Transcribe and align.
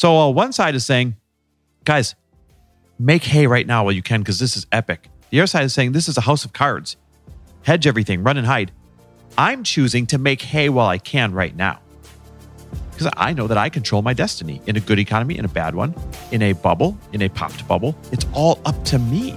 So 0.00 0.16
uh, 0.16 0.30
one 0.30 0.54
side 0.54 0.74
is 0.74 0.86
saying, 0.86 1.16
guys, 1.84 2.14
make 2.98 3.22
hay 3.22 3.46
right 3.46 3.66
now 3.66 3.84
while 3.84 3.92
you 3.92 4.02
can 4.02 4.22
because 4.22 4.38
this 4.38 4.56
is 4.56 4.66
epic. 4.72 5.10
The 5.28 5.40
other 5.40 5.46
side 5.46 5.64
is 5.64 5.74
saying, 5.74 5.92
this 5.92 6.08
is 6.08 6.16
a 6.16 6.22
house 6.22 6.42
of 6.46 6.54
cards. 6.54 6.96
Hedge 7.64 7.86
everything, 7.86 8.22
run 8.22 8.38
and 8.38 8.46
hide. 8.46 8.72
I'm 9.36 9.62
choosing 9.62 10.06
to 10.06 10.16
make 10.16 10.40
hay 10.40 10.70
while 10.70 10.86
I 10.86 10.96
can 10.96 11.34
right 11.34 11.54
now 11.54 11.80
because 12.92 13.12
I 13.14 13.34
know 13.34 13.46
that 13.46 13.58
I 13.58 13.68
control 13.68 14.00
my 14.00 14.14
destiny 14.14 14.62
in 14.66 14.74
a 14.78 14.80
good 14.80 14.98
economy, 14.98 15.36
in 15.36 15.44
a 15.44 15.48
bad 15.48 15.74
one, 15.74 15.94
in 16.32 16.40
a 16.40 16.54
bubble, 16.54 16.96
in 17.12 17.20
a 17.20 17.28
popped 17.28 17.68
bubble. 17.68 17.94
It's 18.10 18.24
all 18.32 18.58
up 18.64 18.82
to 18.86 18.98
me. 18.98 19.36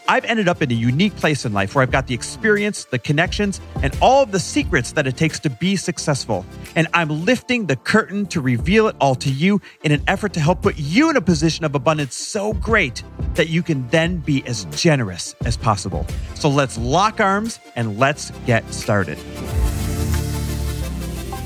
I've 0.11 0.25
ended 0.25 0.49
up 0.49 0.61
in 0.61 0.69
a 0.69 0.73
unique 0.73 1.15
place 1.15 1.45
in 1.45 1.53
life 1.53 1.73
where 1.73 1.83
I've 1.83 1.89
got 1.89 2.05
the 2.05 2.13
experience, 2.13 2.83
the 2.83 2.99
connections, 2.99 3.61
and 3.81 3.97
all 4.01 4.21
of 4.23 4.33
the 4.33 4.41
secrets 4.41 4.91
that 4.91 5.07
it 5.07 5.15
takes 5.15 5.39
to 5.39 5.49
be 5.49 5.77
successful. 5.77 6.45
And 6.75 6.89
I'm 6.93 7.23
lifting 7.23 7.65
the 7.65 7.77
curtain 7.77 8.25
to 8.25 8.41
reveal 8.41 8.89
it 8.89 8.97
all 8.99 9.15
to 9.15 9.31
you 9.31 9.61
in 9.83 9.93
an 9.93 10.03
effort 10.09 10.33
to 10.33 10.41
help 10.41 10.63
put 10.63 10.77
you 10.77 11.09
in 11.09 11.15
a 11.15 11.21
position 11.21 11.63
of 11.63 11.75
abundance 11.75 12.13
so 12.13 12.51
great 12.51 13.05
that 13.35 13.47
you 13.47 13.63
can 13.63 13.87
then 13.87 14.17
be 14.17 14.45
as 14.45 14.65
generous 14.65 15.33
as 15.45 15.55
possible. 15.55 16.05
So 16.33 16.49
let's 16.49 16.77
lock 16.77 17.21
arms 17.21 17.61
and 17.77 17.97
let's 17.97 18.31
get 18.45 18.69
started. 18.73 19.17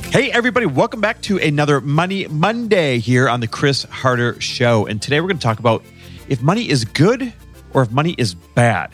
Hey, 0.09 0.31
everybody, 0.31 0.65
welcome 0.65 1.01
back 1.01 1.21
to 1.23 1.37
another 1.37 1.81
Money 1.81 2.25
Monday 2.29 2.97
here 2.97 3.29
on 3.29 3.41
the 3.41 3.47
Chris 3.47 3.83
Harder 3.83 4.41
Show. 4.41 4.87
And 4.87 4.99
today 4.99 5.21
we're 5.21 5.27
going 5.27 5.37
to 5.37 5.43
talk 5.43 5.59
about 5.59 5.83
if 6.27 6.41
money 6.41 6.67
is 6.67 6.83
good 6.83 7.31
or 7.75 7.81
if 7.81 7.91
money 7.91 8.15
is 8.17 8.33
bad. 8.33 8.91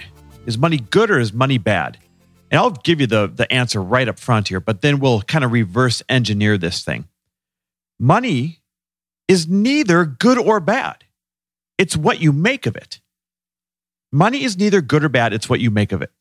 Is 0.47 0.57
money 0.57 0.79
good 0.79 1.11
or 1.11 1.19
is 1.19 1.31
money 1.31 1.59
bad? 1.59 1.99
And 2.49 2.59
I'll 2.59 2.71
give 2.71 2.99
you 2.99 3.05
the, 3.05 3.31
the 3.33 3.49
answer 3.53 3.81
right 3.81 4.09
up 4.09 4.19
front 4.19 4.47
here, 4.47 4.59
but 4.59 4.81
then 4.81 4.99
we'll 4.99 5.21
kind 5.21 5.45
of 5.45 5.51
reverse 5.51 6.01
engineer 6.09 6.57
this 6.57 6.83
thing. 6.83 7.07
Money 7.99 8.59
is 9.27 9.47
neither 9.47 10.03
good 10.03 10.39
or 10.39 10.59
bad, 10.59 11.05
it's 11.77 11.95
what 11.95 12.19
you 12.19 12.33
make 12.33 12.65
of 12.65 12.75
it. 12.75 12.99
Money 14.11 14.43
is 14.43 14.57
neither 14.57 14.81
good 14.81 15.05
or 15.05 15.09
bad, 15.09 15.31
it's 15.31 15.47
what 15.47 15.61
you 15.61 15.69
make 15.69 15.91
of 15.91 16.01
it. 16.01 16.11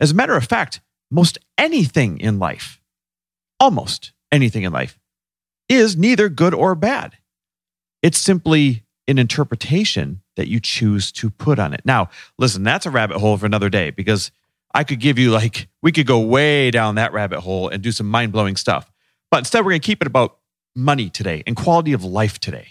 As 0.00 0.10
a 0.10 0.14
matter 0.14 0.34
of 0.34 0.44
fact, 0.44 0.80
most 1.10 1.38
anything 1.56 2.18
in 2.18 2.38
life, 2.38 2.80
almost 3.60 4.12
anything 4.32 4.64
in 4.64 4.72
life, 4.72 4.98
is 5.68 5.96
neither 5.96 6.28
good 6.28 6.52
or 6.52 6.74
bad. 6.74 7.16
It's 8.02 8.18
simply 8.18 8.84
an 9.06 9.18
interpretation 9.18 10.22
that 10.40 10.48
you 10.48 10.58
choose 10.58 11.12
to 11.12 11.28
put 11.28 11.58
on 11.58 11.74
it. 11.74 11.82
Now, 11.84 12.08
listen, 12.38 12.62
that's 12.62 12.86
a 12.86 12.90
rabbit 12.90 13.18
hole 13.18 13.36
for 13.36 13.44
another 13.44 13.68
day 13.68 13.90
because 13.90 14.30
I 14.72 14.84
could 14.84 14.98
give 14.98 15.18
you 15.18 15.32
like, 15.32 15.68
we 15.82 15.92
could 15.92 16.06
go 16.06 16.18
way 16.18 16.70
down 16.70 16.94
that 16.94 17.12
rabbit 17.12 17.40
hole 17.40 17.68
and 17.68 17.82
do 17.82 17.92
some 17.92 18.08
mind 18.08 18.32
blowing 18.32 18.56
stuff. 18.56 18.90
But 19.30 19.40
instead, 19.40 19.60
we're 19.60 19.72
going 19.72 19.82
to 19.82 19.86
keep 19.86 20.00
it 20.00 20.06
about 20.06 20.38
money 20.74 21.10
today 21.10 21.42
and 21.46 21.54
quality 21.54 21.92
of 21.92 22.02
life 22.02 22.38
today. 22.38 22.68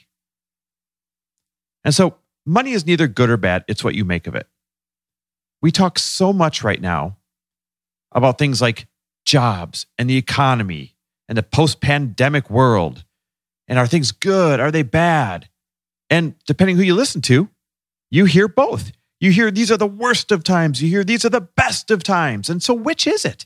And 1.85 1.93
so, 1.93 2.15
money 2.43 2.71
is 2.71 2.87
neither 2.87 3.07
good 3.07 3.29
or 3.29 3.37
bad, 3.37 3.65
it's 3.67 3.83
what 3.83 3.93
you 3.93 4.03
make 4.03 4.25
of 4.25 4.33
it. 4.33 4.47
We 5.61 5.71
talk 5.71 5.99
so 5.99 6.33
much 6.33 6.63
right 6.63 6.81
now 6.81 7.17
about 8.11 8.39
things 8.39 8.63
like 8.63 8.87
jobs 9.25 9.85
and 9.99 10.09
the 10.09 10.17
economy 10.17 10.95
and 11.27 11.37
the 11.37 11.43
post 11.43 11.81
pandemic 11.81 12.49
world. 12.49 13.05
And 13.67 13.77
are 13.77 13.85
things 13.85 14.11
good? 14.11 14.59
Are 14.59 14.71
they 14.71 14.81
bad? 14.81 15.49
And 16.09 16.33
depending 16.45 16.75
who 16.75 16.81
you 16.81 16.95
listen 16.95 17.21
to, 17.23 17.49
you 18.11 18.25
hear 18.25 18.47
both. 18.47 18.91
You 19.19 19.31
hear 19.31 19.51
these 19.51 19.71
are 19.71 19.77
the 19.77 19.87
worst 19.87 20.31
of 20.31 20.43
times. 20.43 20.81
You 20.81 20.89
hear 20.89 21.03
these 21.03 21.25
are 21.25 21.29
the 21.29 21.41
best 21.41 21.91
of 21.91 22.03
times. 22.03 22.49
And 22.49 22.63
so, 22.63 22.73
which 22.73 23.05
is 23.05 23.25
it? 23.25 23.45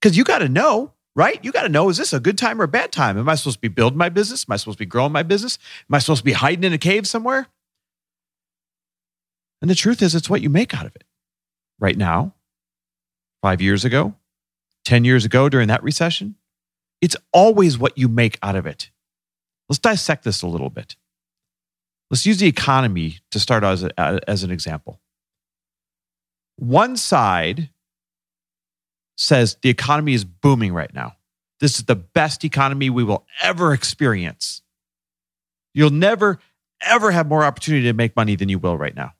Because 0.00 0.16
you 0.16 0.24
got 0.24 0.38
to 0.38 0.48
know, 0.48 0.92
right? 1.14 1.42
You 1.44 1.52
got 1.52 1.62
to 1.62 1.68
know 1.68 1.88
is 1.88 1.98
this 1.98 2.12
a 2.12 2.20
good 2.20 2.38
time 2.38 2.60
or 2.60 2.64
a 2.64 2.68
bad 2.68 2.92
time? 2.92 3.18
Am 3.18 3.28
I 3.28 3.34
supposed 3.34 3.56
to 3.56 3.60
be 3.60 3.68
building 3.68 3.98
my 3.98 4.08
business? 4.08 4.46
Am 4.48 4.52
I 4.52 4.56
supposed 4.56 4.78
to 4.78 4.82
be 4.82 4.88
growing 4.88 5.12
my 5.12 5.22
business? 5.22 5.58
Am 5.88 5.94
I 5.94 5.98
supposed 5.98 6.20
to 6.20 6.24
be 6.24 6.32
hiding 6.32 6.64
in 6.64 6.72
a 6.72 6.78
cave 6.78 7.06
somewhere? 7.06 7.48
And 9.60 9.70
the 9.70 9.74
truth 9.74 10.02
is, 10.02 10.14
it's 10.14 10.30
what 10.30 10.42
you 10.42 10.50
make 10.50 10.74
out 10.74 10.86
of 10.86 10.94
it. 10.94 11.04
Right 11.78 11.96
now, 11.96 12.34
five 13.42 13.60
years 13.60 13.84
ago, 13.84 14.14
10 14.84 15.04
years 15.04 15.24
ago 15.24 15.48
during 15.48 15.68
that 15.68 15.82
recession, 15.82 16.36
it's 17.00 17.16
always 17.32 17.76
what 17.76 17.98
you 17.98 18.08
make 18.08 18.38
out 18.42 18.56
of 18.56 18.66
it. 18.66 18.90
Let's 19.68 19.78
dissect 19.78 20.24
this 20.24 20.42
a 20.42 20.46
little 20.46 20.70
bit. 20.70 20.96
Let's 22.10 22.26
use 22.26 22.38
the 22.38 22.46
economy 22.46 23.18
to 23.30 23.40
start 23.40 23.64
as, 23.64 23.82
a, 23.82 24.00
uh, 24.00 24.20
as 24.28 24.44
an 24.44 24.50
example. 24.50 25.00
One 26.56 26.96
side 26.96 27.70
says 29.16 29.56
the 29.62 29.70
economy 29.70 30.14
is 30.14 30.24
booming 30.24 30.72
right 30.72 30.92
now. 30.92 31.16
This 31.60 31.78
is 31.78 31.84
the 31.84 31.96
best 31.96 32.44
economy 32.44 32.90
we 32.90 33.04
will 33.04 33.26
ever 33.42 33.72
experience. 33.72 34.62
You'll 35.72 35.90
never, 35.90 36.38
ever 36.82 37.10
have 37.10 37.26
more 37.26 37.44
opportunity 37.44 37.84
to 37.86 37.92
make 37.92 38.16
money 38.16 38.36
than 38.36 38.48
you 38.48 38.58
will 38.58 38.76
right 38.76 38.94
now. 38.94 39.14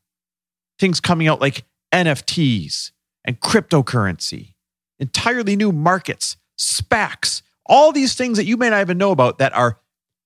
Things 0.78 1.00
coming 1.00 1.28
out 1.28 1.40
like 1.40 1.64
NFTs 1.92 2.92
and 3.24 3.40
cryptocurrency, 3.40 4.54
entirely 4.98 5.56
new 5.56 5.72
markets, 5.72 6.36
SPACs, 6.58 7.42
all 7.66 7.92
these 7.92 8.14
things 8.14 8.36
that 8.36 8.44
you 8.44 8.56
may 8.56 8.70
not 8.70 8.80
even 8.80 8.98
know 8.98 9.10
about 9.10 9.38
that 9.38 9.54
are 9.54 9.80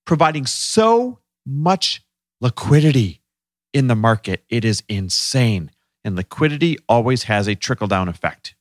providing 0.05 0.45
so 0.45 1.19
much 1.45 2.03
liquidity 2.41 3.21
in 3.73 3.87
the 3.87 3.95
market. 3.95 4.43
It 4.49 4.65
is 4.65 4.83
insane. 4.87 5.71
And 6.03 6.15
liquidity 6.15 6.77
always 6.87 7.23
has 7.23 7.47
a 7.47 7.55
trickle 7.55 7.87
down 7.87 8.07
effect. 8.07 8.55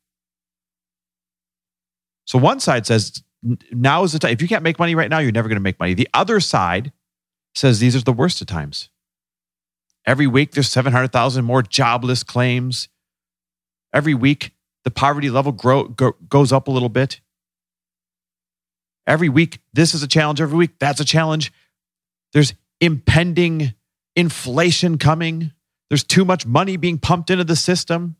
So 2.26 2.38
one 2.38 2.60
side 2.60 2.86
says, 2.86 3.22
now 3.70 4.02
is 4.02 4.12
the 4.12 4.18
time. 4.18 4.32
If 4.32 4.42
you 4.42 4.48
can't 4.48 4.62
make 4.62 4.78
money 4.78 4.94
right 4.94 5.08
now, 5.08 5.18
you're 5.18 5.32
never 5.32 5.48
going 5.48 5.56
to 5.56 5.62
make 5.62 5.78
money. 5.78 5.94
The 5.94 6.08
other 6.12 6.40
side 6.40 6.92
says 7.54 7.78
these 7.78 7.96
are 7.96 8.02
the 8.02 8.12
worst 8.12 8.40
of 8.40 8.46
times. 8.46 8.90
Every 10.06 10.26
week, 10.26 10.52
there's 10.52 10.70
700,000 10.70 11.44
more 11.44 11.62
jobless 11.62 12.22
claims. 12.22 12.88
Every 13.92 14.14
week, 14.14 14.52
the 14.84 14.90
poverty 14.90 15.30
level 15.30 15.52
grow, 15.52 15.84
go, 15.84 16.12
goes 16.28 16.52
up 16.52 16.68
a 16.68 16.70
little 16.70 16.88
bit. 16.88 17.20
Every 19.06 19.28
week, 19.28 19.60
this 19.72 19.94
is 19.94 20.02
a 20.02 20.08
challenge. 20.08 20.40
Every 20.40 20.56
week, 20.56 20.78
that's 20.78 21.00
a 21.00 21.04
challenge. 21.04 21.52
There's 22.32 22.54
impending 22.80 23.74
inflation 24.16 24.98
coming. 24.98 25.52
There's 25.90 26.04
too 26.04 26.24
much 26.24 26.46
money 26.46 26.76
being 26.76 26.98
pumped 26.98 27.30
into 27.30 27.44
the 27.44 27.56
system. 27.56 28.16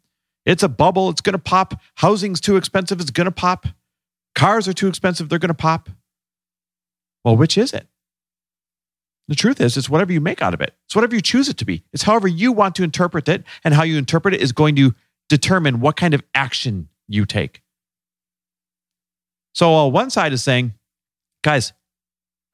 It's 0.46 0.62
a 0.62 0.68
bubble. 0.68 1.10
It's 1.10 1.20
going 1.20 1.34
to 1.34 1.38
pop. 1.38 1.80
Housing's 1.96 2.40
too 2.40 2.56
expensive. 2.56 3.00
It's 3.00 3.10
going 3.10 3.26
to 3.26 3.30
pop. 3.30 3.66
Cars 4.34 4.68
are 4.68 4.72
too 4.72 4.88
expensive. 4.88 5.28
They're 5.28 5.38
going 5.38 5.48
to 5.48 5.54
pop. 5.54 5.90
Well, 7.24 7.36
which 7.36 7.58
is 7.58 7.72
it? 7.72 7.86
The 9.28 9.34
truth 9.34 9.60
is, 9.60 9.76
it's 9.76 9.90
whatever 9.90 10.10
you 10.10 10.22
make 10.22 10.40
out 10.40 10.54
of 10.54 10.62
it. 10.62 10.74
It's 10.86 10.94
whatever 10.94 11.14
you 11.14 11.20
choose 11.20 11.50
it 11.50 11.58
to 11.58 11.66
be. 11.66 11.84
It's 11.92 12.04
however 12.04 12.26
you 12.26 12.50
want 12.50 12.74
to 12.76 12.82
interpret 12.82 13.28
it, 13.28 13.44
and 13.62 13.74
how 13.74 13.82
you 13.82 13.98
interpret 13.98 14.32
it 14.32 14.40
is 14.40 14.52
going 14.52 14.74
to 14.76 14.94
determine 15.28 15.80
what 15.80 15.96
kind 15.96 16.14
of 16.14 16.22
action 16.34 16.88
you 17.06 17.26
take. 17.26 17.62
So, 19.52 19.74
uh, 19.74 19.86
one 19.88 20.08
side 20.08 20.32
is 20.32 20.42
saying, 20.42 20.72
guys, 21.44 21.74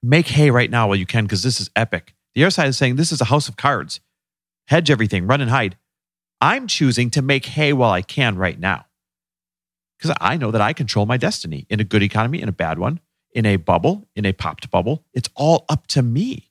make 0.05 0.29
hay 0.29 0.51
right 0.51 0.71
now 0.71 0.87
while 0.87 0.97
you 0.97 1.07
can 1.07 1.25
because 1.25 1.43
this 1.43 1.61
is 1.61 1.71
epic. 1.75 2.15
The 2.35 2.45
other 2.45 2.51
side 2.51 2.69
is 2.69 2.77
saying 2.77 2.97
this 2.97 3.13
is 3.13 3.21
a 3.21 3.27
house 3.27 3.49
of 3.49 3.57
cards. 3.57 4.01
Hedge 4.69 4.91
everything, 4.91 5.27
run 5.27 5.41
and 5.41 5.51
hide. 5.51 5.77
I'm 6.41 6.67
choosing 6.67 7.11
to 7.11 7.23
make 7.23 7.47
hay 7.47 7.73
while 7.73 7.91
I 7.91 8.03
can 8.03 8.37
right 8.37 8.59
now 8.59 8.87
because 9.99 10.17
I 10.21 10.37
know 10.37 10.51
that 10.51 10.61
I 10.61 10.73
control 10.73 11.07
my 11.07 11.17
destiny 11.17 11.67
in 11.71 11.81
a 11.81 11.85
good 11.85 12.03
economy, 12.03 12.43
in 12.43 12.49
a 12.49 12.53
bad 12.53 12.79
one, 12.79 13.01
in 13.33 13.47
a 13.47 13.57
bubble, 13.57 14.07
in 14.15 14.27
a 14.27 14.33
popped 14.33 14.71
bubble. 14.71 15.05
It's 15.15 15.29
all 15.35 15.65
up 15.69 15.87
to 15.89 16.03
me. 16.03 16.51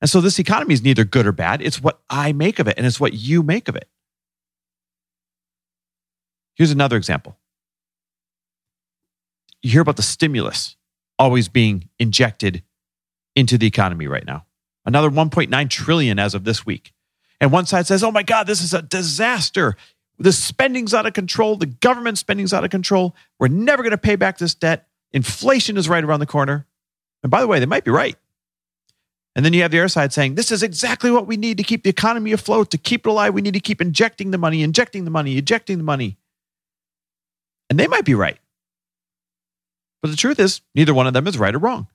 And 0.00 0.08
so 0.08 0.20
this 0.20 0.38
economy 0.38 0.74
is 0.74 0.82
neither 0.82 1.04
good 1.04 1.26
or 1.26 1.32
bad. 1.32 1.62
It's 1.62 1.82
what 1.82 2.00
I 2.08 2.32
make 2.32 2.58
of 2.58 2.68
it, 2.68 2.74
and 2.76 2.86
it's 2.86 3.00
what 3.00 3.14
you 3.14 3.42
make 3.42 3.68
of 3.68 3.76
it. 3.76 3.88
Here's 6.54 6.70
another 6.70 6.96
example. 6.96 7.36
You 9.62 9.70
hear 9.70 9.82
about 9.82 9.96
the 9.96 10.02
stimulus 10.02 10.76
always 11.18 11.48
being 11.48 11.88
injected 11.98 12.62
into 13.34 13.58
the 13.58 13.66
economy 13.66 14.06
right 14.06 14.26
now. 14.26 14.44
Another 14.84 15.10
1.9 15.10 15.70
trillion 15.70 16.18
as 16.18 16.34
of 16.34 16.44
this 16.44 16.64
week. 16.64 16.92
And 17.40 17.52
one 17.52 17.66
side 17.66 17.86
says, 17.86 18.02
"Oh 18.02 18.12
my 18.12 18.22
god, 18.22 18.46
this 18.46 18.62
is 18.62 18.72
a 18.72 18.82
disaster. 18.82 19.76
The 20.18 20.32
spending's 20.32 20.94
out 20.94 21.06
of 21.06 21.12
control. 21.12 21.56
The 21.56 21.66
government 21.66 22.18
spending's 22.18 22.54
out 22.54 22.64
of 22.64 22.70
control. 22.70 23.14
We're 23.38 23.48
never 23.48 23.82
going 23.82 23.90
to 23.90 23.98
pay 23.98 24.16
back 24.16 24.38
this 24.38 24.54
debt. 24.54 24.88
Inflation 25.12 25.76
is 25.76 25.88
right 25.88 26.02
around 26.02 26.20
the 26.20 26.26
corner." 26.26 26.66
And 27.22 27.30
by 27.30 27.40
the 27.40 27.46
way, 27.46 27.58
they 27.58 27.66
might 27.66 27.84
be 27.84 27.90
right. 27.90 28.16
And 29.36 29.44
then 29.44 29.52
you 29.52 29.60
have 29.62 29.70
the 29.70 29.80
other 29.80 29.88
side 29.88 30.14
saying, 30.14 30.34
this 30.34 30.50
is 30.50 30.62
exactly 30.62 31.10
what 31.10 31.26
we 31.26 31.36
need 31.36 31.58
to 31.58 31.62
keep 31.62 31.82
the 31.82 31.90
economy 31.90 32.32
afloat, 32.32 32.70
to 32.70 32.78
keep 32.78 33.06
it 33.06 33.10
alive. 33.10 33.34
We 33.34 33.42
need 33.42 33.52
to 33.52 33.60
keep 33.60 33.82
injecting 33.82 34.30
the 34.30 34.38
money, 34.38 34.62
injecting 34.62 35.04
the 35.04 35.10
money, 35.10 35.36
injecting 35.36 35.76
the 35.76 35.84
money. 35.84 36.16
And 37.68 37.78
they 37.78 37.86
might 37.86 38.06
be 38.06 38.14
right. 38.14 38.38
But 40.06 40.12
the 40.12 40.16
truth 40.18 40.38
is, 40.38 40.60
neither 40.72 40.94
one 40.94 41.08
of 41.08 41.14
them 41.14 41.26
is 41.26 41.36
right 41.36 41.52
or 41.52 41.58
wrong. 41.58 41.88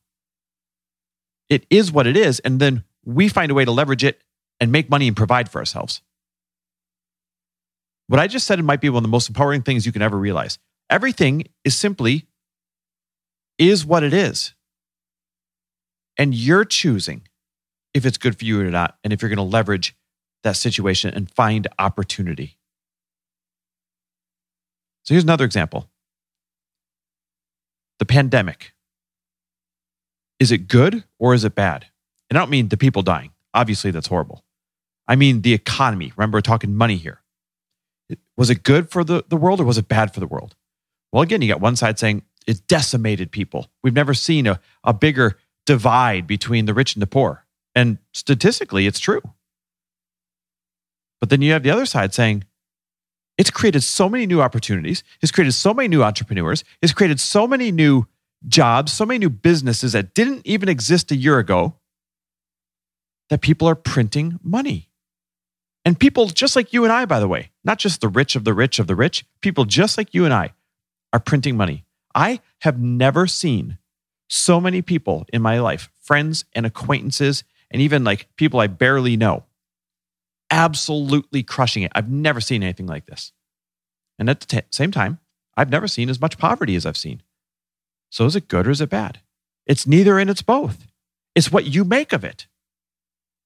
It 1.47 1.65
is 1.69 1.93
what 1.93 2.07
it 2.07 2.17
is. 2.17 2.41
And 2.41 2.59
then 2.59 2.83
we 3.05 3.29
find 3.29 3.49
a 3.49 3.55
way 3.55 3.63
to 3.63 3.71
leverage 3.71 4.03
it 4.03 4.21
and 4.59 4.69
make 4.69 4.89
money 4.89 5.07
and 5.07 5.15
provide 5.15 5.47
for 5.47 5.59
ourselves. 5.59 6.01
What 8.07 8.19
I 8.19 8.27
just 8.27 8.45
said 8.45 8.59
it 8.59 8.63
might 8.63 8.81
be 8.81 8.89
one 8.89 8.97
of 8.97 9.03
the 9.03 9.07
most 9.07 9.29
empowering 9.29 9.61
things 9.61 9.85
you 9.85 9.93
can 9.93 10.01
ever 10.01 10.17
realize. 10.17 10.59
Everything 10.89 11.45
is 11.63 11.77
simply 11.77 12.27
is 13.57 13.85
what 13.85 14.03
it 14.03 14.13
is. 14.13 14.55
And 16.17 16.35
you're 16.35 16.65
choosing 16.65 17.21
if 17.93 18.05
it's 18.05 18.17
good 18.17 18.37
for 18.37 18.43
you 18.43 18.59
or 18.59 18.65
not, 18.65 18.97
and 19.05 19.13
if 19.13 19.21
you're 19.21 19.29
going 19.29 19.37
to 19.37 19.43
leverage 19.43 19.95
that 20.43 20.57
situation 20.57 21.13
and 21.13 21.31
find 21.31 21.69
opportunity. 21.79 22.57
So 25.03 25.13
here's 25.13 25.23
another 25.23 25.45
example 25.45 25.90
the 28.01 28.05
pandemic. 28.07 28.73
Is 30.39 30.51
it 30.51 30.67
good 30.67 31.03
or 31.19 31.35
is 31.35 31.43
it 31.43 31.53
bad? 31.53 31.85
And 32.31 32.37
I 32.37 32.41
don't 32.41 32.49
mean 32.49 32.69
the 32.69 32.75
people 32.75 33.03
dying. 33.03 33.29
Obviously, 33.53 33.91
that's 33.91 34.07
horrible. 34.07 34.43
I 35.07 35.15
mean 35.15 35.43
the 35.43 35.53
economy. 35.53 36.11
Remember, 36.17 36.37
we're 36.37 36.41
talking 36.41 36.75
money 36.75 36.97
here. 36.97 37.21
Was 38.35 38.49
it 38.49 38.63
good 38.63 38.89
for 38.89 39.03
the, 39.03 39.23
the 39.29 39.37
world 39.37 39.61
or 39.61 39.65
was 39.65 39.77
it 39.77 39.87
bad 39.87 40.15
for 40.15 40.19
the 40.19 40.25
world? 40.25 40.55
Well, 41.11 41.21
again, 41.21 41.43
you 41.43 41.47
got 41.47 41.61
one 41.61 41.75
side 41.75 41.99
saying 41.99 42.23
it 42.47 42.65
decimated 42.65 43.31
people. 43.31 43.69
We've 43.83 43.93
never 43.93 44.15
seen 44.15 44.47
a, 44.47 44.59
a 44.83 44.95
bigger 44.95 45.37
divide 45.67 46.25
between 46.25 46.65
the 46.65 46.73
rich 46.73 46.95
and 46.95 47.03
the 47.03 47.07
poor. 47.07 47.45
And 47.75 47.99
statistically, 48.13 48.87
it's 48.87 48.99
true. 48.99 49.21
But 51.19 51.29
then 51.29 51.43
you 51.43 51.53
have 51.53 51.61
the 51.61 51.69
other 51.69 51.85
side 51.85 52.15
saying, 52.15 52.45
it's 53.41 53.49
created 53.49 53.81
so 53.81 54.07
many 54.07 54.27
new 54.27 54.39
opportunities, 54.39 55.03
it's 55.19 55.31
created 55.31 55.53
so 55.53 55.73
many 55.73 55.87
new 55.87 56.03
entrepreneurs, 56.03 56.63
it's 56.79 56.93
created 56.93 57.19
so 57.19 57.47
many 57.47 57.71
new 57.71 58.05
jobs, 58.47 58.93
so 58.93 59.03
many 59.03 59.17
new 59.17 59.31
businesses 59.31 59.93
that 59.93 60.13
didn't 60.13 60.43
even 60.45 60.69
exist 60.69 61.11
a 61.11 61.15
year 61.15 61.39
ago 61.39 61.73
that 63.31 63.41
people 63.41 63.67
are 63.67 63.73
printing 63.73 64.39
money. 64.43 64.89
And 65.83 65.99
people 65.99 66.27
just 66.27 66.55
like 66.55 66.71
you 66.71 66.83
and 66.83 66.93
I, 66.93 67.05
by 67.05 67.19
the 67.19 67.27
way, 67.27 67.49
not 67.63 67.79
just 67.79 67.99
the 67.99 68.09
rich 68.09 68.35
of 68.35 68.43
the 68.43 68.53
rich 68.53 68.77
of 68.77 68.85
the 68.85 68.95
rich, 68.95 69.25
people 69.41 69.65
just 69.65 69.97
like 69.97 70.13
you 70.13 70.23
and 70.23 70.33
I 70.35 70.53
are 71.11 71.19
printing 71.19 71.57
money. 71.57 71.83
I 72.13 72.41
have 72.59 72.79
never 72.79 73.25
seen 73.25 73.79
so 74.29 74.61
many 74.61 74.83
people 74.83 75.25
in 75.33 75.41
my 75.41 75.59
life, 75.59 75.89
friends 75.99 76.45
and 76.53 76.67
acquaintances, 76.67 77.43
and 77.71 77.81
even 77.81 78.03
like 78.03 78.27
people 78.35 78.59
I 78.59 78.67
barely 78.67 79.17
know, 79.17 79.45
absolutely 80.51 81.41
crushing 81.41 81.83
it. 81.83 81.91
I've 81.95 82.09
never 82.09 82.41
seen 82.41 82.61
anything 82.61 82.87
like 82.87 83.07
this. 83.07 83.31
And 84.19 84.29
at 84.29 84.41
the 84.41 84.45
t- 84.45 84.67
same 84.69 84.91
time, 84.91 85.19
I've 85.57 85.69
never 85.69 85.87
seen 85.87 86.09
as 86.09 86.21
much 86.21 86.37
poverty 86.37 86.75
as 86.75 86.85
I've 86.85 86.97
seen. 86.97 87.23
So 88.09 88.25
is 88.25 88.35
it 88.35 88.47
good 88.47 88.67
or 88.67 88.71
is 88.71 88.81
it 88.81 88.89
bad? 88.89 89.21
It's 89.65 89.87
neither 89.87 90.19
and 90.19 90.29
it's 90.29 90.41
both. 90.41 90.87
It's 91.33 91.51
what 91.51 91.65
you 91.65 91.83
make 91.83 92.13
of 92.13 92.23
it. 92.23 92.47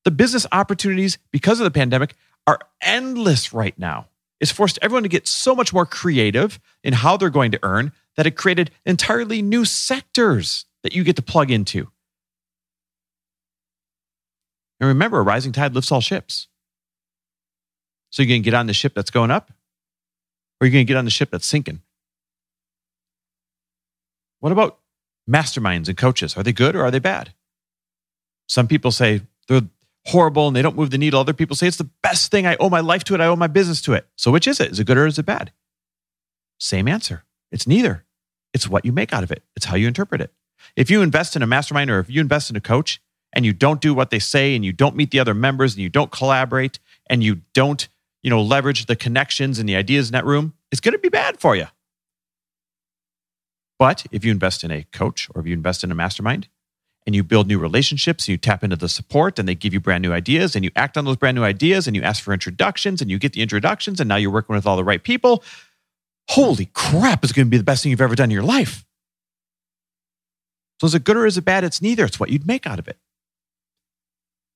The 0.03 0.11
business 0.11 0.45
opportunities 0.51 1.17
because 1.31 1.59
of 1.59 1.63
the 1.63 1.71
pandemic 1.71 2.15
are 2.47 2.59
endless 2.81 3.53
right 3.53 3.77
now. 3.77 4.07
It's 4.39 4.51
forced 4.51 4.79
everyone 4.81 5.03
to 5.03 5.09
get 5.09 5.27
so 5.27 5.55
much 5.55 5.73
more 5.73 5.85
creative 5.85 6.59
in 6.83 6.93
how 6.93 7.15
they're 7.17 7.29
going 7.29 7.51
to 7.51 7.59
earn 7.63 7.91
that 8.17 8.27
it 8.27 8.31
created 8.31 8.71
entirely 8.85 9.41
new 9.41 9.65
sectors 9.65 10.65
that 10.83 10.93
you 10.93 11.03
get 11.03 11.15
to 11.15 11.21
plug 11.21 11.51
into. 11.51 11.89
And 14.79 14.89
remember, 14.89 15.19
a 15.19 15.23
rising 15.23 15.51
tide 15.51 15.73
lifts 15.73 15.91
all 15.91 16.01
ships. 16.01 16.47
So 18.15 18.23
you're 18.23 18.29
going 18.29 18.43
to 18.43 18.45
get 18.45 18.53
on 18.53 18.65
the 18.65 18.73
ship 18.73 18.93
that's 18.95 19.11
going 19.11 19.29
up, 19.29 19.51
or 20.61 20.67
you're 20.67 20.71
going 20.71 20.85
to 20.85 20.87
get 20.87 20.95
on 20.95 21.03
the 21.03 21.11
ship 21.11 21.31
that's 21.31 21.45
sinking. 21.45 21.81
What 24.39 24.53
about 24.53 24.79
masterminds 25.29 25.89
and 25.89 25.97
coaches? 25.97 26.37
Are 26.37 26.43
they 26.43 26.53
good 26.53 26.77
or 26.77 26.83
are 26.83 26.91
they 26.91 26.99
bad? 26.99 27.33
Some 28.47 28.69
people 28.69 28.91
say 28.91 29.19
they're 29.49 29.63
horrible 30.05 30.47
and 30.47 30.55
they 30.55 30.61
don't 30.61 30.77
move 30.77 30.91
the 30.91 30.97
needle. 30.97 31.19
Other 31.19 31.33
people 31.33 31.57
say 31.57 31.67
it's 31.67 31.75
the 31.75 31.89
best 32.01 32.31
thing. 32.31 32.47
I 32.47 32.55
owe 32.55 32.69
my 32.69 32.79
life 32.79 33.03
to 33.05 33.15
it. 33.15 33.19
I 33.19 33.25
owe 33.25 33.35
my 33.35 33.47
business 33.47 33.81
to 33.81 33.91
it. 33.91 34.07
So 34.15 34.31
which 34.31 34.47
is 34.47 34.61
it? 34.61 34.71
Is 34.71 34.79
it 34.79 34.87
good 34.87 34.97
or 34.97 35.07
is 35.07 35.19
it 35.19 35.25
bad? 35.25 35.51
Same 36.57 36.87
answer. 36.87 37.25
It's 37.51 37.67
neither. 37.67 38.05
It's 38.53 38.69
what 38.69 38.85
you 38.85 38.93
make 38.93 39.11
out 39.11 39.23
of 39.23 39.31
it. 39.33 39.43
It's 39.57 39.65
how 39.65 39.75
you 39.75 39.89
interpret 39.89 40.21
it. 40.21 40.31
If 40.77 40.89
you 40.89 41.01
invest 41.01 41.35
in 41.35 41.41
a 41.41 41.47
mastermind 41.47 41.91
or 41.91 41.99
if 41.99 42.09
you 42.09 42.21
invest 42.21 42.49
in 42.49 42.55
a 42.55 42.61
coach 42.61 43.01
and 43.33 43.45
you 43.45 43.51
don't 43.51 43.81
do 43.81 43.93
what 43.93 44.09
they 44.09 44.19
say 44.19 44.55
and 44.55 44.63
you 44.63 44.71
don't 44.71 44.95
meet 44.95 45.11
the 45.11 45.19
other 45.19 45.33
members 45.33 45.73
and 45.73 45.83
you 45.83 45.89
don't 45.89 46.11
collaborate 46.11 46.79
and 47.09 47.21
you 47.21 47.41
don't, 47.53 47.89
you 48.25 48.31
know, 48.31 48.41
leverage 48.41 48.87
the 48.87 48.95
connections 48.95 49.59
and 49.59 49.69
the 49.69 49.75
ideas 49.75 50.09
in 50.09 50.13
that 50.13 50.25
room, 50.25 50.55
it's 50.71 50.81
going 50.81 50.93
to 50.93 50.97
be 50.97 51.09
bad 51.09 51.39
for 51.39 51.55
you. 51.55 51.67
But 53.77 54.03
if 54.11 54.25
you 54.25 54.31
invest 54.31 54.63
in 54.63 54.71
a 54.71 54.81
coach 54.91 55.29
or 55.35 55.41
if 55.41 55.47
you 55.47 55.53
invest 55.53 55.83
in 55.83 55.91
a 55.91 55.95
mastermind 55.95 56.47
and 57.05 57.13
you 57.13 57.23
build 57.23 57.47
new 57.47 57.59
relationships, 57.59 58.27
you 58.27 58.35
tap 58.37 58.63
into 58.63 58.77
the 58.77 58.89
support 58.89 59.37
and 59.37 59.47
they 59.47 59.53
give 59.53 59.75
you 59.75 59.79
brand 59.79 60.01
new 60.01 60.11
ideas 60.11 60.55
and 60.55 60.65
you 60.65 60.71
act 60.75 60.97
on 60.97 61.05
those 61.05 61.17
brand 61.17 61.35
new 61.35 61.43
ideas 61.43 61.85
and 61.85 61.95
you 61.95 62.01
ask 62.01 62.23
for 62.23 62.33
introductions 62.33 62.99
and 62.99 63.11
you 63.11 63.19
get 63.19 63.33
the 63.33 63.43
introductions 63.43 63.99
and 63.99 64.07
now 64.07 64.15
you're 64.15 64.31
working 64.31 64.55
with 64.55 64.65
all 64.65 64.75
the 64.75 64.83
right 64.83 65.03
people. 65.03 65.43
Holy 66.29 66.65
crap, 66.73 67.23
it's 67.23 67.31
going 67.31 67.45
to 67.45 67.51
be 67.51 67.57
the 67.57 67.63
best 67.63 67.83
thing 67.83 67.91
you've 67.91 68.01
ever 68.01 68.15
done 68.15 68.31
in 68.31 68.33
your 68.33 68.41
life. 68.41 68.87
So 70.81 70.87
is 70.87 70.95
it 70.95 71.03
good 71.03 71.15
or 71.15 71.27
is 71.27 71.37
it 71.37 71.45
bad? 71.45 71.63
It's 71.63 71.79
neither. 71.79 72.05
It's 72.05 72.19
what 72.19 72.31
you'd 72.31 72.47
make 72.47 72.65
out 72.65 72.79
of 72.79 72.87
it. 72.87 72.97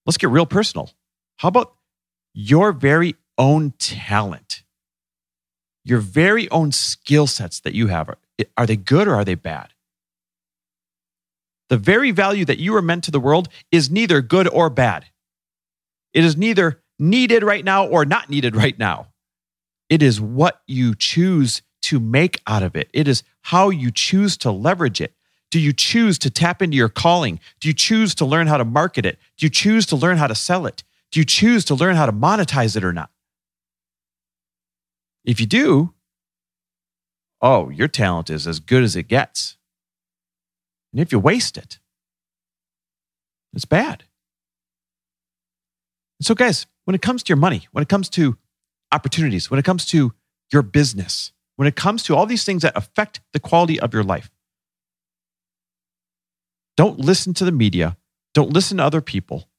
Let's 0.07 0.18
get 0.18 0.31
real 0.31 0.48
personal. 0.48 0.89
How 1.38 1.50
about 1.50 1.75
your 2.33 2.71
very 2.71 3.16
own 3.39 3.74
talent? 3.80 4.62
Your 5.83 6.00
very 6.00 6.50
own 6.51 6.71
skill 6.71 7.25
sets 7.25 7.59
that 7.62 7.74
you 7.74 7.88
have. 7.88 8.15
Are 8.56 8.68
they 8.68 8.75
good 8.75 9.07
or 9.07 9.15
are 9.15 9.25
they 9.25 9.36
bad? 9.36 9.69
The 11.69 11.77
very 11.77 12.12
value 12.12 12.45
that 12.45 12.59
you 12.59 12.75
are 12.75 12.81
meant 12.81 13.03
to 13.06 13.12
the 13.12 13.19
world 13.19 13.47
is 13.71 13.89
neither 13.89 14.21
good 14.21 14.47
or 14.47 14.69
bad. 14.69 15.06
It 16.13 16.24
is 16.24 16.36
neither 16.36 16.81
needed 16.97 17.44
right 17.44 17.63
now 17.63 17.88
or 17.88 18.06
not 18.06 18.30
needed 18.30 18.56
right 18.56 18.77
now. 18.77 19.07
It 19.89 20.03
is 20.03 20.19
what 20.19 20.62
you 20.68 20.94
choose 20.95 21.62
to 21.83 22.00
make 22.00 22.42
out 22.45 22.62
of 22.63 22.75
it. 22.75 22.89
It 22.94 23.07
is 23.07 23.24
how 23.42 23.69
you 23.69 23.89
choose 23.92 24.35
to 24.38 24.51
leverage 24.51 25.00
it. 25.00 25.13
Do 25.51 25.59
you 25.59 25.74
choose 25.74 26.19
to 26.19 26.30
tap 26.30 26.62
into 26.62 26.77
your 26.77 26.89
calling? 26.89 27.39
Do 27.59 27.68
you 27.68 27.74
choose 27.74 28.13
to 28.15 28.25
learn 28.25 28.47
how 28.47 28.57
to 28.57 28.65
market 28.65 29.06
it? 29.06 29.18
Do 29.38 29.45
you 29.45 29.50
choose 29.50 29.85
to 29.88 29.95
learn 29.95 30.18
how 30.18 30.27
to 30.27 30.35
sell 30.35 30.65
it? 30.65 30.83
Do 31.12 31.19
you 31.19 31.25
choose 31.25 31.65
to 31.65 31.75
learn 31.75 31.95
how 31.95 32.06
to 32.06 32.12
monetize 32.12 32.75
it 32.75 32.83
or 32.83 32.94
not? 32.94 33.09
If 35.26 35.40
you 35.40 35.45
do, 35.45 35.94
oh, 37.42 37.69
your 37.69 37.88
talent 37.88 38.30
is 38.30 38.47
as 38.47 38.59
good 38.59 38.83
as 38.83 38.95
it 38.95 39.04
gets. 39.07 39.57
And 40.92 41.02
if 41.02 41.11
you 41.11 41.19
waste 41.19 41.57
it, 41.57 41.80
it's 43.54 43.66
bad. 43.66 44.04
so, 46.21 46.35
guys, 46.35 46.68
when 46.85 46.95
it 46.95 47.02
comes 47.02 47.23
to 47.23 47.30
your 47.30 47.38
money, 47.38 47.68
when 47.71 47.81
it 47.81 47.90
comes 47.90 48.09
to 48.09 48.38
opportunities, 48.92 49.49
when 49.49 49.59
it 49.59 49.66
comes 49.66 49.85
to 49.88 50.14
your 50.52 50.61
business, 50.61 51.31
when 51.56 51.68
it 51.68 51.76
comes 51.76 52.04
to 52.04 52.16
all 52.16 52.26
these 52.26 52.44
things 52.44 52.61
that 52.64 52.76
affect 52.76 53.21
the 53.33 53.40
quality 53.40 53.80
of 53.80 53.94
your 53.94 54.04
life, 54.04 54.31
don't 56.78 56.99
listen 56.99 57.33
to 57.33 57.45
the 57.45 57.52
media. 57.52 57.97
Don't 58.33 58.54
listen 58.54 58.78
to 58.78 58.83
other 58.83 59.02
people. 59.02 59.49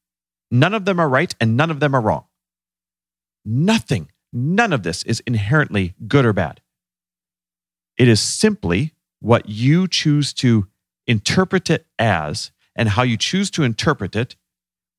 None 0.50 0.72
of 0.72 0.84
them 0.86 0.98
are 0.98 1.08
right 1.08 1.34
and 1.40 1.56
none 1.56 1.70
of 1.70 1.78
them 1.78 1.94
are 1.94 2.00
wrong. 2.00 2.24
Nothing, 3.44 4.10
none 4.32 4.72
of 4.72 4.82
this 4.82 5.02
is 5.04 5.20
inherently 5.26 5.94
good 6.06 6.24
or 6.24 6.32
bad. 6.32 6.60
It 7.96 8.08
is 8.08 8.20
simply 8.20 8.94
what 9.20 9.48
you 9.48 9.86
choose 9.86 10.32
to 10.34 10.66
interpret 11.06 11.70
it 11.70 11.86
as, 11.98 12.52
and 12.74 12.90
how 12.90 13.02
you 13.02 13.16
choose 13.16 13.50
to 13.50 13.62
interpret 13.62 14.16
it 14.16 14.36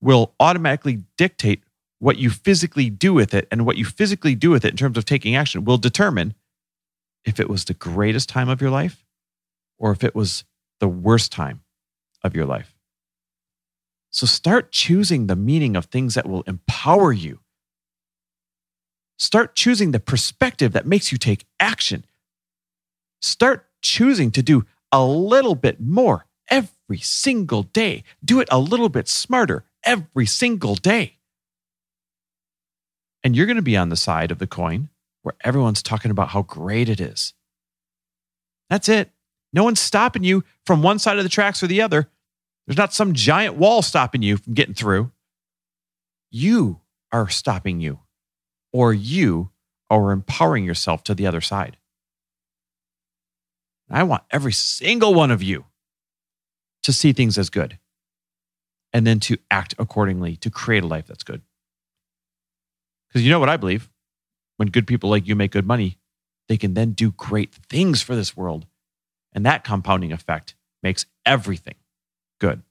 will 0.02 0.34
automatically 0.40 1.04
dictate 1.18 1.64
what 2.00 2.18
you 2.18 2.30
physically 2.30 2.90
do 2.90 3.14
with 3.14 3.34
it. 3.34 3.48
And 3.52 3.66
what 3.66 3.78
you 3.78 3.86
physically 3.86 4.36
do 4.36 4.50
with 4.50 4.66
it 4.66 4.72
in 4.72 4.78
terms 4.78 4.98
of 4.98 5.06
taking 5.06 5.36
action 5.36 5.64
will 5.64 5.78
determine 5.78 6.34
if 7.24 7.40
it 7.40 7.50
was 7.50 7.66
the 7.66 7.76
greatest 7.76 8.28
time 8.28 8.50
of 8.50 8.62
your 8.62 8.72
life 8.72 9.06
or 9.78 9.92
if 9.92 10.04
it 10.04 10.16
was 10.16 10.44
the 10.80 10.88
worst 10.88 11.32
time 11.32 11.62
of 12.24 12.36
your 12.36 12.46
life. 12.46 12.76
So 14.10 14.26
start 14.26 14.72
choosing 14.72 15.28
the 15.28 15.36
meaning 15.36 15.76
of 15.76 15.86
things 15.86 16.16
that 16.16 16.28
will 16.28 16.42
empower 16.44 17.14
you. 17.14 17.41
Start 19.22 19.54
choosing 19.56 19.92
the 19.92 20.00
perspective 20.00 20.72
that 20.72 20.88
makes 20.88 21.12
you 21.12 21.18
take 21.20 21.46
action. 21.60 22.06
Start 23.22 23.68
choosing 23.80 24.32
to 24.32 24.42
do 24.42 24.66
a 24.92 25.06
little 25.06 25.54
bit 25.54 25.80
more 25.80 26.26
every 26.50 26.98
single 26.98 27.62
day. 27.62 28.04
Do 28.26 28.40
it 28.40 28.48
a 28.50 28.58
little 28.58 28.90
bit 28.90 29.08
smarter 29.08 29.64
every 29.84 30.26
single 30.26 30.74
day. 30.74 31.18
And 33.24 33.36
you're 33.36 33.46
going 33.46 33.58
to 33.58 33.62
be 33.62 33.78
on 33.78 33.90
the 33.90 33.96
side 33.96 34.32
of 34.32 34.40
the 34.40 34.48
coin 34.48 34.90
where 35.22 35.36
everyone's 35.44 35.84
talking 35.84 36.10
about 36.10 36.30
how 36.30 36.42
great 36.42 36.90
it 36.90 37.00
is. 37.00 37.36
That's 38.72 38.90
it. 38.90 39.12
No 39.54 39.64
one's 39.64 39.80
stopping 39.80 40.24
you 40.24 40.44
from 40.66 40.82
one 40.82 40.98
side 40.98 41.20
of 41.20 41.24
the 41.24 41.30
tracks 41.30 41.62
or 41.62 41.68
the 41.68 41.84
other. 41.84 42.10
There's 42.66 42.76
not 42.76 42.92
some 42.92 43.14
giant 43.14 43.54
wall 43.54 43.84
stopping 43.84 44.24
you 44.24 44.38
from 44.38 44.56
getting 44.56 44.74
through. 44.74 45.12
You 46.32 46.82
are 47.12 47.30
stopping 47.30 47.80
you, 47.82 48.00
or 48.74 48.94
you 48.94 49.52
are 49.90 50.12
empowering 50.12 50.64
yourself 50.64 51.04
to 51.04 51.14
the 51.14 51.28
other 51.28 51.42
side. 51.42 51.78
I 53.90 54.04
want 54.04 54.24
every 54.32 54.54
single 54.54 55.14
one 55.14 55.32
of 55.32 55.44
you 55.44 55.66
to 56.84 56.94
see 56.94 57.12
things 57.12 57.38
as 57.38 57.50
good 57.50 57.78
and 58.94 59.06
then 59.06 59.20
to 59.22 59.38
act 59.50 59.76
accordingly 59.78 60.38
to 60.38 60.50
create 60.50 60.84
a 60.84 60.88
life 60.88 61.08
that's 61.08 61.24
good. 61.24 61.42
Because 63.08 63.24
you 63.24 63.30
know 63.30 63.40
what 63.40 63.50
I 63.50 63.58
believe? 63.58 63.90
When 64.58 64.70
good 64.70 64.88
people 64.88 65.10
like 65.10 65.28
you 65.28 65.36
make 65.36 65.52
good 65.52 65.68
money, 65.68 65.98
they 66.48 66.58
can 66.58 66.74
then 66.74 66.92
do 66.92 67.12
great 67.12 67.54
things 67.54 68.02
for 68.02 68.16
this 68.16 68.36
world. 68.36 68.68
And 69.34 69.46
that 69.46 69.64
compounding 69.64 70.12
effect 70.12 70.56
makes 70.82 71.06
everything 71.26 71.76
good. 72.40 72.54
And 72.54 72.64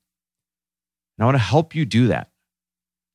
I 1.21 1.25
want 1.25 1.35
to 1.35 1.43
help 1.43 1.75
you 1.75 1.85
do 1.85 2.07
that. 2.09 2.31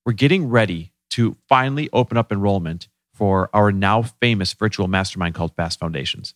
We're 0.06 0.14
getting 0.14 0.50
ready 0.50 0.92
to 1.16 1.38
finally 1.48 1.90
open 1.94 2.18
up 2.18 2.30
enrollment 2.30 2.90
for 3.14 3.50
our 3.54 3.72
now 3.72 4.02
famous 4.02 4.52
virtual 4.52 4.90
mastermind 4.90 5.34
called 5.34 5.56
Fast 5.56 5.80
Foundations. 5.80 6.36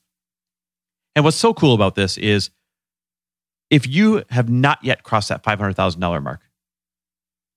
And 1.17 1.25
what's 1.25 1.35
so 1.35 1.53
cool 1.53 1.73
about 1.73 1.95
this 1.95 2.17
is 2.17 2.49
if 3.69 3.85
you 3.85 4.23
have 4.29 4.49
not 4.49 4.81
yet 4.81 5.03
crossed 5.03 5.27
that 5.27 5.43
$500,000 5.43 6.23
mark, 6.23 6.39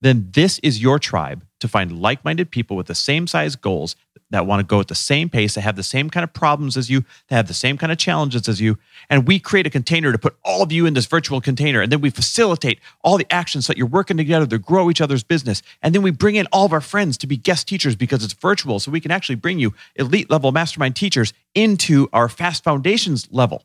then 0.00 0.30
this 0.32 0.58
is 0.64 0.82
your 0.82 0.98
tribe 0.98 1.46
to 1.62 1.68
find 1.68 2.00
like 2.00 2.24
minded 2.24 2.50
people 2.50 2.76
with 2.76 2.86
the 2.86 2.94
same 2.94 3.26
size 3.26 3.56
goals 3.56 3.96
that 4.30 4.46
want 4.46 4.60
to 4.60 4.64
go 4.64 4.80
at 4.80 4.88
the 4.88 4.94
same 4.94 5.28
pace, 5.28 5.54
that 5.54 5.60
have 5.60 5.76
the 5.76 5.82
same 5.82 6.08
kind 6.08 6.24
of 6.24 6.32
problems 6.32 6.76
as 6.76 6.88
you, 6.88 7.04
that 7.28 7.36
have 7.36 7.48
the 7.48 7.54
same 7.54 7.76
kind 7.76 7.92
of 7.92 7.98
challenges 7.98 8.48
as 8.48 8.60
you. 8.60 8.78
And 9.10 9.26
we 9.26 9.38
create 9.38 9.66
a 9.66 9.70
container 9.70 10.10
to 10.10 10.18
put 10.18 10.36
all 10.44 10.62
of 10.62 10.72
you 10.72 10.86
in 10.86 10.94
this 10.94 11.06
virtual 11.06 11.40
container. 11.40 11.80
And 11.80 11.92
then 11.92 12.00
we 12.00 12.10
facilitate 12.10 12.80
all 13.02 13.18
the 13.18 13.26
actions 13.30 13.66
so 13.66 13.72
that 13.72 13.78
you're 13.78 13.86
working 13.86 14.16
together 14.16 14.46
to 14.46 14.58
grow 14.58 14.90
each 14.90 15.00
other's 15.00 15.22
business. 15.22 15.62
And 15.82 15.94
then 15.94 16.02
we 16.02 16.10
bring 16.10 16.36
in 16.36 16.46
all 16.52 16.64
of 16.64 16.72
our 16.72 16.80
friends 16.80 17.18
to 17.18 17.26
be 17.26 17.36
guest 17.36 17.68
teachers 17.68 17.94
because 17.94 18.24
it's 18.24 18.32
virtual. 18.32 18.80
So 18.80 18.90
we 18.90 19.00
can 19.00 19.10
actually 19.10 19.36
bring 19.36 19.58
you 19.58 19.74
elite 19.96 20.30
level 20.30 20.50
mastermind 20.52 20.96
teachers 20.96 21.32
into 21.54 22.08
our 22.12 22.28
fast 22.28 22.64
foundations 22.64 23.28
level. 23.30 23.64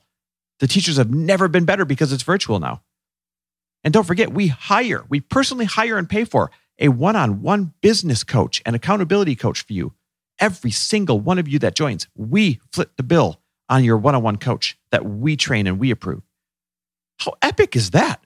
The 0.60 0.68
teachers 0.68 0.98
have 0.98 1.14
never 1.14 1.48
been 1.48 1.66
better 1.66 1.86
because 1.86 2.12
it's 2.12 2.24
virtual 2.24 2.60
now. 2.60 2.82
And 3.84 3.94
don't 3.94 4.06
forget, 4.06 4.34
we 4.34 4.48
hire, 4.48 5.06
we 5.08 5.22
personally 5.22 5.66
hire 5.66 5.98
and 5.98 6.10
pay 6.10 6.26
for 6.26 6.52
a 6.80 6.90
one 6.90 7.16
on 7.16 7.42
one 7.42 7.74
business 7.82 8.24
coach 8.24 8.62
and 8.66 8.76
accountability 8.76 9.36
coach 9.36 9.66
for 9.66 9.74
you. 9.74 9.94
Every 10.40 10.72
single 10.72 11.20
one 11.20 11.40
of 11.40 11.48
you 11.48 11.60
that 11.60 11.76
joins, 11.76 12.08
we 12.16 12.60
flip 12.72 12.92
the 12.98 13.04
bill 13.04 13.42
on 13.70 13.84
your 13.84 13.98
one 13.98 14.16
on 14.16 14.24
one 14.24 14.38
coach 14.38 14.78
that 14.92 15.06
we 15.06 15.36
train 15.36 15.68
and 15.68 15.80
we 15.80 15.92
approve. 15.92 16.24
How 17.20 17.34
epic 17.42 17.76
is 17.76 17.92
that? 17.92 18.24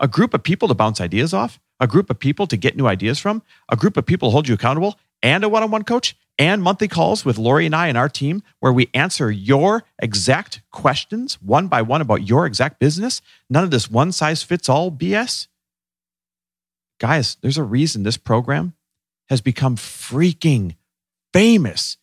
A 0.00 0.08
group 0.08 0.34
of 0.34 0.42
people 0.42 0.68
to 0.68 0.74
bounce 0.74 1.00
ideas 1.00 1.34
off, 1.34 1.60
a 1.78 1.86
group 1.86 2.10
of 2.10 2.18
people 2.18 2.46
to 2.46 2.56
get 2.56 2.76
new 2.76 2.86
ideas 2.86 3.18
from, 3.18 3.42
a 3.68 3.76
group 3.76 3.96
of 3.96 4.06
people 4.06 4.28
to 4.28 4.32
hold 4.32 4.48
you 4.48 4.54
accountable, 4.54 4.98
and 5.22 5.44
a 5.44 5.48
one 5.48 5.62
on 5.62 5.70
one 5.70 5.84
coach 5.84 6.16
and 6.38 6.62
monthly 6.62 6.88
calls 6.88 7.24
with 7.24 7.38
Lori 7.38 7.66
and 7.66 7.76
I 7.76 7.86
and 7.86 7.96
our 7.96 8.08
team 8.08 8.42
where 8.60 8.72
we 8.72 8.90
answer 8.92 9.30
your 9.30 9.84
exact 9.98 10.62
questions 10.70 11.40
one 11.40 11.68
by 11.68 11.82
one 11.82 12.00
about 12.00 12.26
your 12.28 12.46
exact 12.46 12.80
business. 12.80 13.22
None 13.48 13.64
of 13.64 13.70
this 13.70 13.90
one 13.90 14.12
size 14.12 14.42
fits 14.42 14.68
all 14.68 14.90
BS. 14.90 15.48
Guys, 17.00 17.36
there's 17.40 17.58
a 17.58 17.64
reason 17.64 18.02
this 18.02 18.16
program 18.16 18.74
has 19.28 19.40
become 19.40 19.76
freaking 19.76 20.76
famous, 21.32 21.96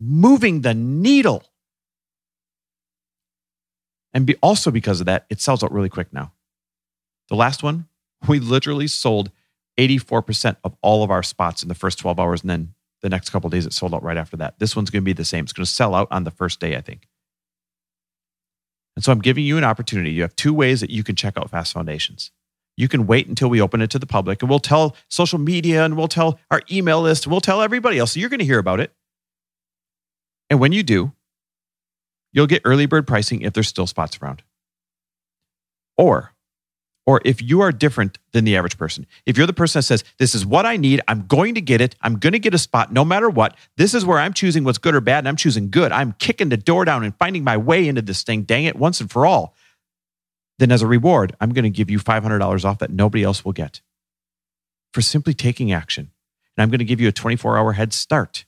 moving 0.00 0.60
the 0.60 0.74
needle. 0.74 1.44
And 4.12 4.26
be, 4.26 4.36
also 4.42 4.70
because 4.70 5.00
of 5.00 5.06
that, 5.06 5.26
it 5.28 5.40
sells 5.40 5.62
out 5.62 5.72
really 5.72 5.88
quick 5.88 6.12
now. 6.12 6.32
The 7.28 7.36
last 7.36 7.62
one, 7.62 7.88
we 8.28 8.38
literally 8.40 8.86
sold 8.86 9.30
84% 9.78 10.56
of 10.64 10.76
all 10.82 11.02
of 11.02 11.10
our 11.10 11.22
spots 11.22 11.62
in 11.62 11.68
the 11.68 11.74
first 11.74 11.98
12 11.98 12.18
hours 12.18 12.40
and 12.40 12.50
then 12.50 12.74
the 13.00 13.08
next 13.08 13.30
couple 13.30 13.48
days 13.48 13.66
it 13.66 13.72
sold 13.72 13.94
out 13.94 14.02
right 14.02 14.16
after 14.16 14.36
that. 14.38 14.58
This 14.58 14.74
one's 14.74 14.90
going 14.90 15.02
to 15.02 15.04
be 15.04 15.12
the 15.12 15.24
same. 15.24 15.44
It's 15.44 15.52
going 15.52 15.64
to 15.64 15.70
sell 15.70 15.94
out 15.94 16.08
on 16.10 16.24
the 16.24 16.30
first 16.30 16.58
day, 16.58 16.76
I 16.76 16.80
think. 16.80 17.06
And 18.96 19.04
so 19.04 19.12
I'm 19.12 19.20
giving 19.20 19.44
you 19.44 19.56
an 19.56 19.64
opportunity. 19.64 20.10
You 20.10 20.22
have 20.22 20.34
two 20.34 20.52
ways 20.52 20.80
that 20.80 20.90
you 20.90 21.04
can 21.04 21.14
check 21.14 21.36
out 21.36 21.50
Fast 21.50 21.72
Foundations. 21.72 22.32
You 22.78 22.86
can 22.86 23.08
wait 23.08 23.26
until 23.26 23.50
we 23.50 23.60
open 23.60 23.82
it 23.82 23.90
to 23.90 23.98
the 23.98 24.06
public 24.06 24.40
and 24.40 24.48
we'll 24.48 24.60
tell 24.60 24.94
social 25.08 25.40
media 25.40 25.84
and 25.84 25.96
we'll 25.96 26.06
tell 26.06 26.38
our 26.48 26.62
email 26.70 27.02
list, 27.02 27.24
and 27.24 27.32
we'll 27.32 27.40
tell 27.40 27.60
everybody 27.60 27.98
else. 27.98 28.12
So 28.12 28.20
you're 28.20 28.28
going 28.28 28.38
to 28.38 28.46
hear 28.46 28.60
about 28.60 28.78
it. 28.78 28.94
And 30.48 30.60
when 30.60 30.70
you 30.70 30.84
do, 30.84 31.12
you'll 32.32 32.46
get 32.46 32.62
early 32.64 32.86
bird 32.86 33.04
pricing 33.04 33.42
if 33.42 33.52
there's 33.52 33.66
still 33.66 33.88
spots 33.88 34.20
around. 34.22 34.44
Or 35.96 36.32
or 37.04 37.22
if 37.24 37.40
you 37.40 37.62
are 37.62 37.72
different 37.72 38.18
than 38.32 38.44
the 38.44 38.56
average 38.56 38.76
person, 38.76 39.06
if 39.24 39.38
you're 39.38 39.46
the 39.46 39.54
person 39.54 39.78
that 39.78 39.84
says, 39.84 40.04
This 40.18 40.34
is 40.34 40.46
what 40.46 40.66
I 40.66 40.76
need, 40.76 41.00
I'm 41.08 41.26
going 41.26 41.54
to 41.54 41.60
get 41.62 41.80
it, 41.80 41.96
I'm 42.02 42.18
going 42.18 42.34
to 42.34 42.38
get 42.38 42.54
a 42.54 42.58
spot 42.58 42.92
no 42.92 43.04
matter 43.04 43.28
what, 43.28 43.56
this 43.76 43.94
is 43.94 44.04
where 44.04 44.18
I'm 44.18 44.34
choosing 44.34 44.62
what's 44.62 44.78
good 44.78 44.94
or 44.94 45.00
bad, 45.00 45.20
and 45.20 45.28
I'm 45.28 45.36
choosing 45.36 45.70
good, 45.70 45.90
I'm 45.90 46.12
kicking 46.18 46.50
the 46.50 46.58
door 46.58 46.84
down 46.84 47.02
and 47.02 47.16
finding 47.16 47.42
my 47.42 47.56
way 47.56 47.88
into 47.88 48.02
this 48.02 48.22
thing, 48.22 48.42
dang 48.42 48.66
it, 48.66 48.76
once 48.76 49.00
and 49.00 49.10
for 49.10 49.24
all, 49.24 49.54
then 50.58 50.72
as 50.72 50.82
a 50.82 50.86
reward, 50.86 51.34
I'm 51.40 51.52
going 51.52 51.64
to 51.64 51.70
give 51.70 51.90
you 51.90 51.98
$500 51.98 52.64
off 52.64 52.78
that 52.78 52.90
nobody 52.90 53.22
else 53.22 53.44
will 53.44 53.52
get 53.52 53.80
for 54.92 55.00
simply 55.00 55.34
taking 55.34 55.72
action. 55.72 56.10
And 56.56 56.62
I'm 56.62 56.70
going 56.70 56.80
to 56.80 56.84
give 56.84 57.00
you 57.00 57.08
a 57.08 57.12
24 57.12 57.56
hour 57.56 57.72
head 57.72 57.92
start 57.92 58.44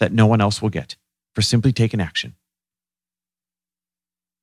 that 0.00 0.12
no 0.12 0.26
one 0.26 0.40
else 0.40 0.60
will 0.60 0.70
get 0.70 0.96
for 1.34 1.42
simply 1.42 1.72
taking 1.72 2.00
action. 2.00 2.34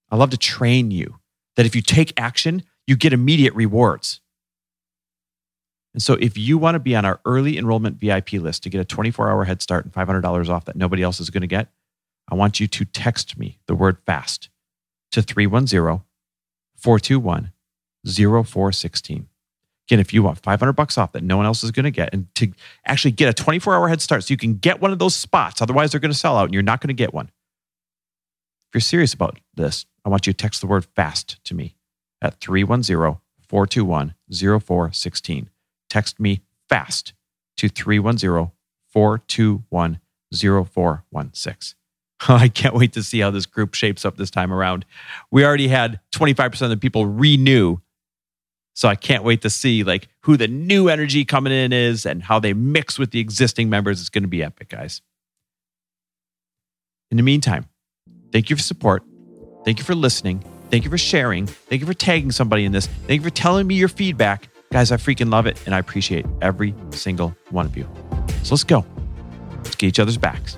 I 0.09 0.15
love 0.15 0.29
to 0.31 0.37
train 0.37 0.91
you 0.91 1.19
that 1.55 1.65
if 1.65 1.75
you 1.75 1.81
take 1.81 2.13
action, 2.17 2.63
you 2.87 2.95
get 2.95 3.13
immediate 3.13 3.53
rewards. 3.53 4.21
And 5.93 6.01
so, 6.01 6.13
if 6.13 6.37
you 6.37 6.57
want 6.57 6.75
to 6.75 6.79
be 6.79 6.95
on 6.95 7.03
our 7.03 7.19
early 7.25 7.57
enrollment 7.57 7.97
VIP 7.97 8.33
list 8.33 8.63
to 8.63 8.69
get 8.69 8.79
a 8.79 8.85
24 8.85 9.29
hour 9.29 9.43
head 9.43 9.61
start 9.61 9.85
and 9.85 9.93
$500 9.93 10.49
off 10.49 10.65
that 10.65 10.75
nobody 10.75 11.03
else 11.03 11.19
is 11.19 11.29
going 11.29 11.41
to 11.41 11.47
get, 11.47 11.67
I 12.29 12.35
want 12.35 12.59
you 12.59 12.67
to 12.67 12.85
text 12.85 13.37
me 13.37 13.59
the 13.67 13.75
word 13.75 13.97
fast 14.05 14.49
to 15.11 15.21
310 15.21 16.01
421 16.79 17.51
0416. 18.05 19.27
Again, 19.87 19.99
if 19.99 20.13
you 20.13 20.21
want 20.21 20.37
500 20.37 20.73
bucks 20.73 20.97
off 20.97 21.13
that 21.13 21.23
no 21.23 21.37
one 21.37 21.45
else 21.45 21.63
is 21.63 21.71
going 21.71 21.85
to 21.85 21.91
get 21.91 22.13
and 22.13 22.27
to 22.35 22.51
actually 22.85 23.11
get 23.11 23.29
a 23.29 23.33
24 23.33 23.73
hour 23.73 23.87
head 23.89 24.01
start 24.01 24.23
so 24.23 24.31
you 24.31 24.37
can 24.37 24.55
get 24.55 24.81
one 24.81 24.91
of 24.91 24.99
those 24.99 25.15
spots, 25.15 25.61
otherwise 25.61 25.91
they're 25.91 25.99
going 25.99 26.11
to 26.11 26.17
sell 26.17 26.37
out 26.37 26.45
and 26.45 26.53
you're 26.53 26.63
not 26.63 26.79
going 26.79 26.89
to 26.89 26.93
get 26.93 27.13
one. 27.13 27.31
If 28.67 28.75
you're 28.75 28.81
serious 28.81 29.15
about 29.15 29.39
this, 29.55 29.87
I 30.05 30.09
want 30.09 30.27
you 30.27 30.33
to 30.33 30.37
text 30.37 30.61
the 30.61 30.67
word 30.67 30.85
fast 30.95 31.43
to 31.45 31.55
me 31.55 31.75
at 32.21 32.39
310 32.39 33.17
421 33.47 34.13
0416. 34.31 35.49
Text 35.89 36.19
me 36.19 36.43
fast 36.67 37.13
to 37.57 37.67
310 37.67 38.51
421 38.91 39.99
0416. 40.31 41.78
I 42.27 42.49
can't 42.49 42.75
wait 42.75 42.93
to 42.93 43.03
see 43.03 43.19
how 43.19 43.31
this 43.31 43.45
group 43.45 43.73
shapes 43.75 44.03
up 44.03 44.17
this 44.17 44.31
time 44.31 44.51
around. 44.51 44.85
We 45.31 45.45
already 45.45 45.67
had 45.67 45.99
25% 46.11 46.61
of 46.61 46.69
the 46.69 46.77
people 46.77 47.05
renew. 47.05 47.77
So 48.73 48.87
I 48.87 48.95
can't 48.95 49.23
wait 49.23 49.41
to 49.41 49.49
see 49.49 49.83
like 49.83 50.07
who 50.21 50.37
the 50.37 50.47
new 50.47 50.89
energy 50.89 51.25
coming 51.25 51.51
in 51.51 51.73
is 51.73 52.05
and 52.05 52.23
how 52.23 52.39
they 52.39 52.53
mix 52.53 52.97
with 52.97 53.11
the 53.11 53.19
existing 53.19 53.69
members. 53.69 53.99
It's 53.99 54.09
going 54.09 54.23
to 54.23 54.29
be 54.29 54.43
epic, 54.43 54.69
guys. 54.69 55.01
In 57.11 57.17
the 57.17 57.23
meantime, 57.23 57.65
thank 58.31 58.49
you 58.49 58.55
for 58.55 58.61
support. 58.61 59.03
Thank 59.65 59.79
you 59.79 59.83
for 59.83 59.95
listening. 59.95 60.43
Thank 60.69 60.85
you 60.85 60.89
for 60.89 60.97
sharing. 60.97 61.47
Thank 61.47 61.81
you 61.81 61.87
for 61.87 61.93
tagging 61.93 62.31
somebody 62.31 62.63
in 62.63 62.71
this. 62.71 62.87
Thank 62.87 63.21
you 63.21 63.23
for 63.23 63.35
telling 63.35 63.67
me 63.67 63.75
your 63.75 63.89
feedback. 63.89 64.47
Guys, 64.71 64.91
I 64.91 64.97
freaking 64.97 65.31
love 65.31 65.45
it 65.47 65.61
and 65.65 65.73
I 65.73 65.79
appreciate 65.79 66.25
every 66.41 66.75
single 66.91 67.35
one 67.49 67.65
of 67.65 67.75
you. 67.75 67.89
So 68.43 68.53
let's 68.53 68.63
go. 68.63 68.85
Let's 69.57 69.75
get 69.75 69.87
each 69.87 69.99
other's 69.99 70.17
backs 70.17 70.57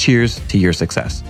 cheers 0.00 0.40
to 0.48 0.56
your 0.56 0.72
success. 0.72 1.22